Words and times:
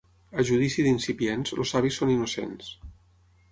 A 0.43 0.45
judici 0.49 0.85
d'incipients, 0.87 1.53
els 1.57 1.75
savis 1.75 2.01
són 2.01 2.17
innocents. 2.17 2.75